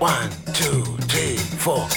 [0.00, 1.88] One, two, three, four.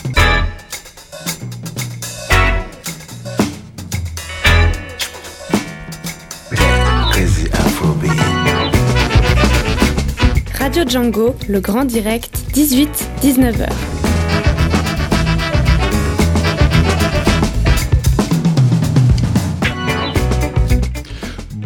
[7.11, 8.11] Crazy Afrobeat.
[10.57, 13.69] Radio Django, le grand direct, 18-19h.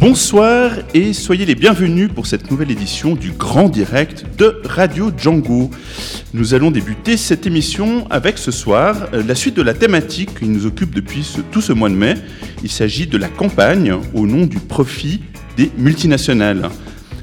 [0.08, 5.72] Bonsoir et soyez les bienvenus pour cette nouvelle édition du Grand Direct de Radio Django.
[6.38, 10.50] Nous allons débuter cette émission avec ce soir euh, la suite de la thématique qui
[10.50, 12.16] nous occupe depuis tout ce mois de mai.
[12.62, 15.22] Il s'agit de la campagne au nom du profit
[15.56, 16.70] des multinationales.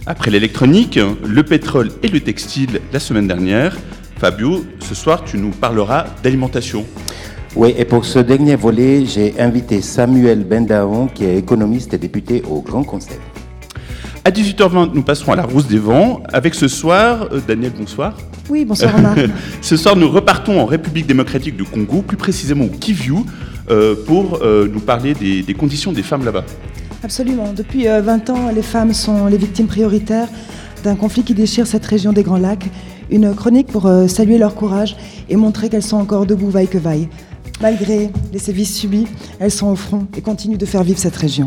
[0.06, 3.77] Après l'électronique, le pétrole et le textile la semaine dernière,
[4.17, 6.87] Fabio, ce soir tu nous parleras d'alimentation.
[7.55, 12.42] Oui, et pour ce dernier volet, j'ai invité Samuel Bendaon, qui est économiste et député
[12.48, 13.19] au Grand Conseil.
[14.25, 18.17] À 18h20, nous passerons à la Rousse des Vents avec ce soir, euh, Daniel, bonsoir.
[18.48, 19.17] Oui, bonsoir Omar.
[19.61, 23.14] Ce soir, nous repartons en République démocratique du Congo, plus précisément au Kivu,
[23.69, 26.45] euh, pour euh, nous parler des, des conditions des femmes là-bas.
[27.03, 27.53] Absolument.
[27.53, 30.29] Depuis euh, 20 ans, les femmes sont les victimes prioritaires
[30.84, 32.70] d'un conflit qui déchire cette région des Grands Lacs.
[33.11, 34.97] Une chronique pour saluer leur courage
[35.29, 37.09] et montrer qu'elles sont encore debout vaille que vaille.
[37.61, 39.07] Malgré les sévices subis,
[39.41, 41.47] elles sont au front et continuent de faire vivre cette région.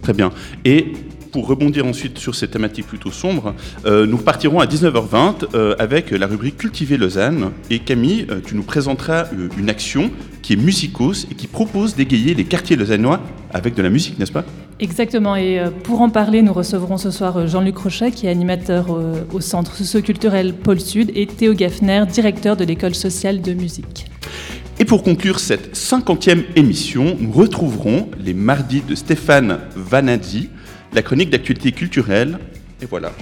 [0.00, 0.30] Très bien.
[0.64, 0.92] Et
[1.32, 3.54] pour rebondir ensuite sur ces thématiques plutôt sombres,
[3.86, 7.52] euh, nous partirons à 19h20 euh, avec la rubrique Cultiver Lausanne.
[7.70, 9.26] Et Camille, euh, tu nous présenteras
[9.58, 10.10] une action
[10.42, 14.32] qui est musicos et qui propose d'égayer les quartiers lausannois avec de la musique, n'est-ce
[14.32, 14.44] pas?
[14.80, 18.86] Exactement, et pour en parler, nous recevrons ce soir Jean-Luc Rochet, qui est animateur
[19.32, 24.06] au Centre socioculturel Pôle Sud, et Théo Gaffner, directeur de l'école sociale de musique.
[24.80, 30.48] Et pour conclure cette cinquantième émission, nous retrouverons les mardis de Stéphane Vanadi,
[30.92, 32.38] la chronique d'actualité culturelle.
[32.80, 33.12] Et voilà.